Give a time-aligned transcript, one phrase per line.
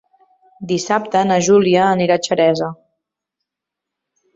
[0.71, 2.75] Dissabte na Júlia anirà a Xeresa.